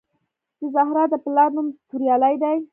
د 0.59 0.61
زهرا 0.73 1.03
د 1.09 1.13
پلار 1.23 1.49
نوم 1.55 1.67
توریالی 1.89 2.35
دی 2.43 2.57